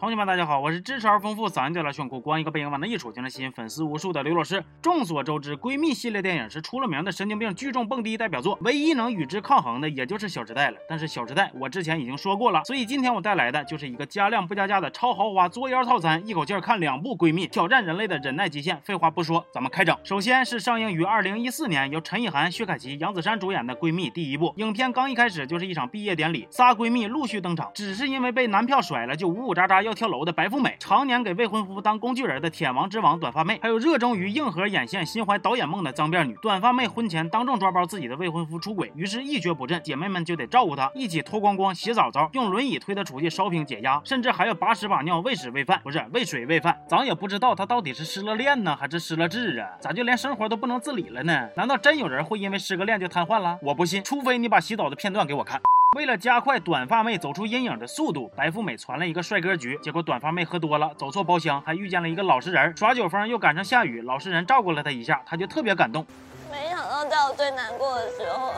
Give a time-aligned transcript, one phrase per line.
[0.00, 4.64] 同学们，大家好，我是知识而丰富、嗓音调调炫酷、光一个背影往那一杵就能吸引粉丝无数的刘老师。
[4.80, 10.78] 众所周知，闺蜜系列电影是出了名的神经病聚众蹦迪代表作，唯一能与之抗衡的也就是小时代了。
[10.88, 18.80] 但是小时代我之前已经说过了，所以今天我带来的就是一个加量不加价的超豪华作妖套餐，一口气看两部闺蜜，挑战人类的忍耐极限。
[18.80, 19.94] 废话不说，咱们开整。
[20.02, 24.54] 首先是上映于二零一四年，由陈意涵、薛凯琪、杨子姗主演的《闺蜜》第一部。
[24.56, 30.76] 影片刚一开始就是一场毕业典礼，仨闺蜜陆续登场，只是因为被男票甩了，就呜呜喳喳要要跳楼的白富美。
[30.78, 36.36] 常年给未婚夫当工具人的舔王之王短发妹，还有热衷于硬核眼线、心怀导演梦的脏辫女。
[36.40, 46.80] 短发妹婚前当众抓包自己的未婚夫出轨，于是一蹶不振，姐妹们就得照顾她，一起脱光光洗澡澡，用轮椅推她出去烧瓶解压，甚至还要把屎把尿喂屎喂饭，不是喂水喂饭。
[46.86, 49.68] 咱也不知道她到底是失了恋呢，还是失了智啊？
[49.80, 51.48] 咋就连生活都不能自理了呢？
[51.56, 53.58] 难道真有人会因为失个恋就瘫痪了？
[53.60, 55.60] 我不信，除非你把洗澡的片段给我看。
[55.96, 59.76] 为了加快短发妹走出阴影的速度，白富美传了一个帅哥局。
[59.82, 62.76] 结果短发妹喝多了，走错包厢，还遇见了一个老实人。
[62.76, 66.06] 耍酒疯又赶上下雨，老实人照顾了她一下，她就特别感动。
[66.48, 68.52] 没想到在我最难过的时候，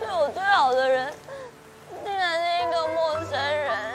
[0.00, 1.12] 对我最好的人，
[2.02, 3.85] 竟然是一个陌生人。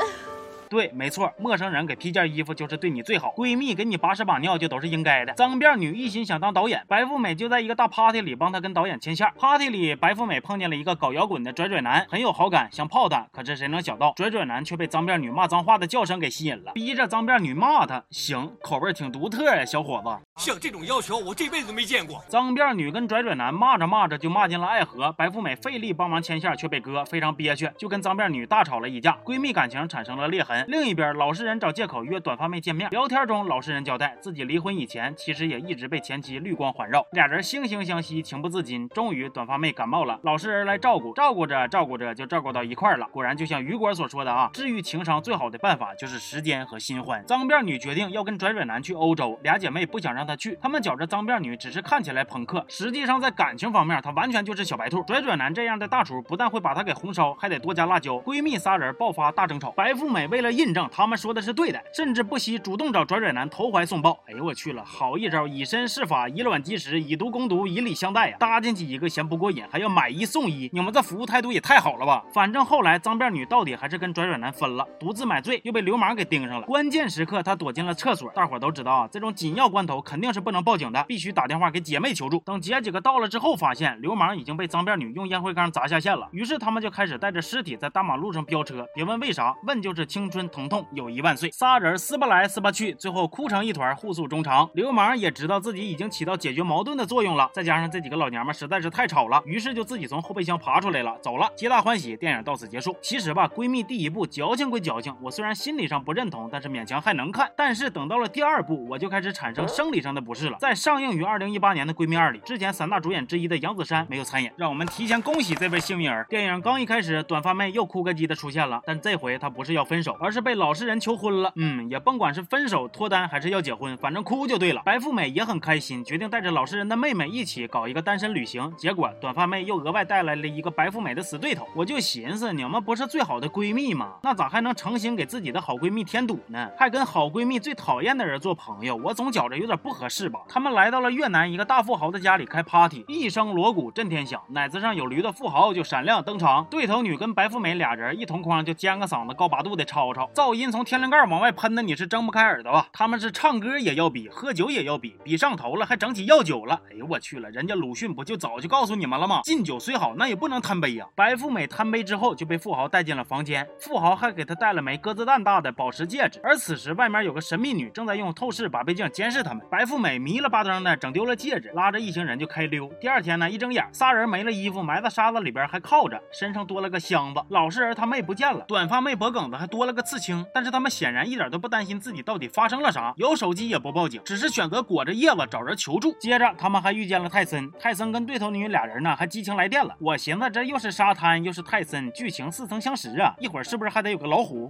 [0.72, 5.34] 对，没错，陌生人给披件衣服就是对你最好，闺蜜给你把屎把尿就都是应该的。
[5.34, 9.30] 脏辫女一心想当导演，白富美就在一个大 party 里帮她跟导演牵线。
[9.38, 13.28] party 里，白富美碰见了一个搞摇滚的拽拽男，很有好感，想泡他。
[13.34, 18.02] 可是谁能想到，拽拽男却被脏辫女骂脏话的叫声给吸引了，逼着脏辫女骂他。
[18.10, 20.42] 行，口味挺独特呀，小伙子。
[20.42, 22.24] 像这种要求，我这辈子都没见过。
[22.30, 30.61] 脏辫女跟拽拽男骂着骂着就骂进了爱河，白富美费力帮忙牵线却被割，非常憋屈，就跟脏辫女大吵了一架，闺蜜感情产生了裂痕。
[30.68, 38.88] 另一边，老实人找借口约短发妹见面，聊天中老实人交代自己离婚以前其实也一直被前妻绿光环绕，俩人惺惺相惜，情不自禁。
[38.90, 43.08] 终于短发妹感冒了，老实人来照顾，照顾着照顾着就照顾到一块了。
[43.12, 47.24] 果然就像雨果所说的啊，治愈情伤最好的办法就是时间和新欢。
[47.26, 55.02] 脏辫女决定要跟拽拽男去欧洲，俩姐妹不想让他去，他们觉着脏辫女只是看起来朋克，实际上在感情方面她完全就是小白兔。
[55.04, 58.16] 拽拽男这样的大厨不但会把她给红烧，还得多加辣椒。
[58.16, 61.32] 闺蜜仨人爆发大争吵，白富美为了印证他们说。
[61.32, 64.20] 的是对的，甚至不惜主动找拽拽男投怀送抱。
[64.28, 68.36] 哎呦我去了，好一招以身试法，以卵击石，以毒攻毒，以礼相待呀！
[68.38, 72.22] 搭进去一个嫌不过瘾，还要买一送一，你们这服务态度也太好了吧！
[72.34, 76.68] 反正后来脏辫女到底还是跟拽拽男分了，独自买醉，又被流氓给盯上了。
[76.68, 82.40] 关键时刻她躲进了厕所，大伙都知道啊，这种紧要关头肯定是不能报警的，必须打电话给姐妹求助。
[82.46, 88.86] 等姐几个到了之后，发现流氓已经被脏辫女用烟灰缸砸下线了，于是他们就开始带着尸体在大马路上飙车。
[88.94, 91.22] 别问为啥，问就是青春疼痛友谊。
[91.22, 91.52] 万岁！
[91.52, 94.68] 仨人撕吧来撕吧去，最后哭成一团，互诉衷肠。
[94.74, 102.18] 流氓也知道自己已经起到解决矛盾的作用了，再加上这几个老娘们实在是太吵了，于是就自己从后备箱爬出来了，走了，皆大欢喜。
[102.18, 102.96] 电影到此结束。
[103.02, 107.52] 其实吧，闺蜜第一部矫情归矫情，我虽然心理上不认同，但是勉强还能看。
[107.56, 110.58] 但是等到了第二部，我就开始产生生理上的不适了。
[110.60, 116.26] 在上映于二零一八年的《闺蜜二》里，之前三大主演之一的杨子姗没有参演，让我们提前恭喜这位幸运儿。
[116.30, 121.52] 电影刚一开始，短发妹又哭个鸡的出现了，但这回她不是要分手，而是被老实人求婚了。
[121.56, 124.82] 嗯，也甭管是分手、脱单还是要结婚，反正哭就对了。
[124.86, 128.72] 白富美也很开心，决定带着老实人的妹妹一起搞一个单身旅行。
[128.78, 131.68] 结果短发妹又额外带来了一个白富美的死对头。
[131.76, 134.14] 我就寻思，你们不是最好的闺蜜吗？
[134.24, 136.70] 那咋还能成心给自己的好闺蜜添堵呢？
[136.78, 140.40] 还跟好闺蜜最讨厌的人做朋友，我总觉着有点不合适吧。
[140.48, 146.66] 他们来到了越南一个大富豪的家里开 party，一声锣鼓震天响，奶子上有驴的富豪就闪亮登场。
[146.70, 151.82] 对头女跟白富美俩人一同框就尖个嗓子高八度的吵吵，噪音从天灵盖往外喷的。
[151.82, 152.88] 你是睁不开耳朵啊？
[152.94, 156.80] 他们是唱歌也要比，喝酒也要比，比上头了还整起药酒了。
[156.92, 159.42] 哎呦我去了，人家鲁迅不就早就告诉你们了吗？
[159.44, 161.08] 敬酒虽好，那也不能贪杯呀。
[161.16, 166.40] 白富美贪杯之后就被富豪带进了房间，富豪还给她戴了枚鸽子蛋大的宝石戒指。
[166.44, 169.66] 而此时外面有个神秘女正在用透视把背镜监视他们。
[169.70, 172.88] 白富美迷了巴登的整丢了戒指，拉着一行人就开溜。
[173.02, 177.42] 第二天呢，一睁眼，仨人没了衣服，埋在沙子里边，还靠着，身上多了个箱子。
[177.50, 181.72] 老实人他妹不见了，短发妹脖梗子还多了个刺青，但是他们显然一点都不。
[181.72, 186.14] 担心自己到底发生了啥，有手机也不报警，只是选择裹着叶子找人求助。
[186.20, 189.96] 接着他们还遇见了泰森，泰森跟对头女俩人呢还激情来电了。
[190.02, 194.70] 我寻思这又是沙滩又是泰森，剧情似曾相识啊，一会儿是不是还得有个老虎？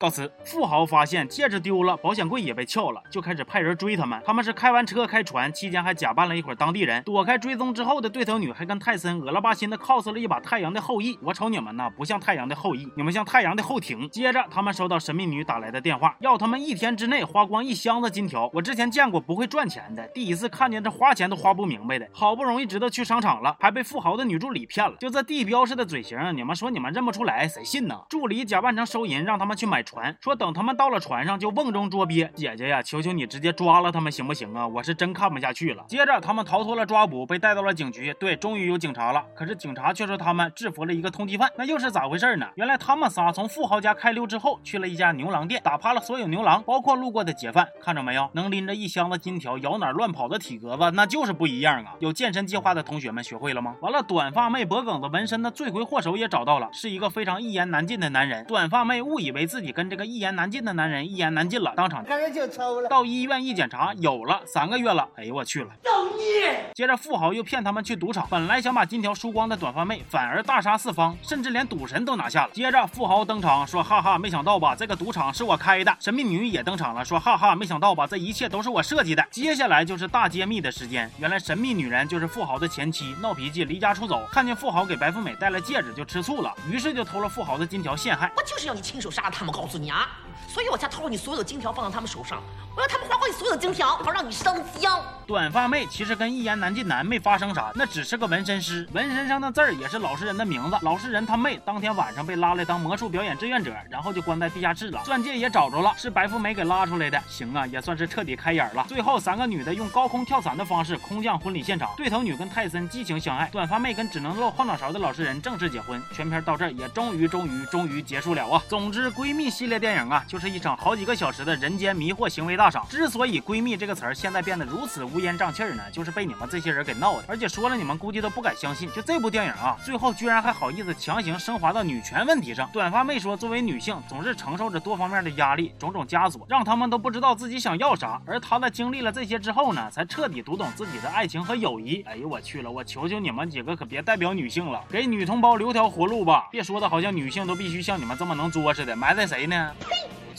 [0.00, 0.32] 告辞。
[0.42, 4.18] 富豪发现戒指丢了，保险柜也被撬了，就开始派人追他们。
[4.24, 11.18] 他们是开完车开船，期间还假扮了一会儿当地人，躲开追踪之后的对头女还跟泰森恶了巴心的 cos 了一把太阳的后裔。
[11.20, 14.08] 我瞅你们呐，不像太阳的后裔，你们像太阳的后庭。
[14.08, 18.50] 接着他们收到神秘女打来的电话，要他们一天之内花光一箱子金条。
[18.54, 22.08] 我之前见过不会赚钱的，第一次看见这花钱都花不明白的。
[22.10, 24.96] 好不容易知道去商场了，还被富豪的女助理骗了。
[24.98, 28.00] 就这地标式的嘴型，你们说你们认不出来，谁信呢？
[28.08, 29.84] 助理假扮成收银，让他们去买。
[29.90, 32.30] 船，说等他们到了船上就瓮中捉鳖。
[32.36, 34.64] 姐姐呀，求求你直接抓了他们行不行啊？
[34.64, 35.84] 我是真看不下去了。
[35.88, 38.14] 接着他们逃脱了抓捕，被带到了警局。
[38.20, 39.24] 对，终于有警察了。
[39.34, 42.46] 可是警察却说他们制服了一个通缉犯，那又是咋回事呢？
[42.54, 47.66] 原来他们仨从富豪家开溜之后，去了一家牛郎店，打趴了所有牛郎，包括路过的劫犯。
[47.80, 51.96] 看着没有，能拎着一箱子金条摇哪乱跑的体格子，那就是不一样啊！
[51.98, 53.74] 有健身计划的同学们学会了吗？
[53.80, 58.44] 完了，短发妹脖梗子纹身的罪魁祸首也找到了，是一个非常一言难尽的男人。
[58.46, 62.04] 短发妹误以为自己跟这个一言难尽的男人一言难尽了，当场
[62.34, 62.88] 就抽了。
[62.88, 65.08] 到医院一检查，有了三个月了。
[65.16, 66.70] 哎呦我去了，造孽！
[66.74, 72.50] 接着富豪又骗他们去赌场，本来想把金条输光的短发妹，反而大杀四方，甚至连赌神都拿下了。
[72.52, 74.74] 接着富豪登场说：“哈哈，没想到吧？
[74.74, 78.06] 这个赌场是我开的。”神秘女也登场了，说：“哈哈，没想到吧？
[78.06, 88.30] 这一切都是我设计的。”接下来就是大揭秘的时间，原来神秘女人就是富豪的前妻，闹脾气离家出走，看见富豪给白富美戴了戒指就吃醋了，于是就偷了富豪的金条陷害。
[88.36, 90.08] 我就是要你亲手杀了他们，告诉你啊！
[90.48, 92.42] 所以我才偷了你所有的金条放到他们手上，
[92.76, 95.00] 我要他们花光你所有的金条，好让你生香。
[95.26, 100.76] 短发妹其实跟一言难尽男没发生啥，那只是个纹身师，纹身上的字儿也是老实人的名字。
[100.82, 105.00] 老实人他妹当天晚上被拉来当魔术表演志愿者，然后就关在地下室了。
[105.04, 107.22] 钻戒也找着了，是白富美给拉出来的。
[107.28, 108.84] 行啊，也算是彻底开眼了。
[108.88, 116.02] 最后三个女的用高空跳伞的方式空降婚礼现场，对头女跟泰森激情相爱，短发妹跟只能露后脑勺的老实人正式结婚。
[116.12, 118.60] 全片到这儿也终于终于终于结束了啊！
[118.68, 122.86] 总之，闺蜜系列电影啊，就是一场好几个小时的人间迷惑行为大赏。
[122.88, 127.24] 之所以闺蜜这个词儿现在变得如此乌烟瘴气儿呢，就是被你们这些人给闹的。
[127.26, 132.70] 而且说了，你们估计都不敢相信，就这部电影啊，最后居然还好意思强行升华到女权问题上。
[132.72, 138.22] 短发妹说，作为女性，总是承受着多方面的压力，种种枷锁，让他们都不知道自己想要啥。
[138.24, 142.02] 而她在经历了这些之后呢，才彻底读懂自己的爱情和友谊。
[142.02, 149.74] 哎呦我去了，我求求你们几个可别代表女性了，给女同胞留条活路吧，别说的好像女性都必须像你们这么能作似的，埋汰谁呢？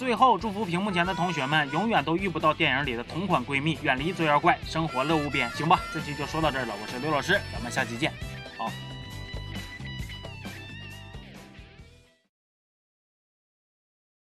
[0.02, 5.48] 最后，祝福屏幕前的同学们永远都遇不到电影里的同款闺蜜，远离作妖怪，生活乐无边。
[5.52, 6.74] 行吧，这期就说到这儿了。
[6.82, 8.12] 我是刘老师，咱们下期见。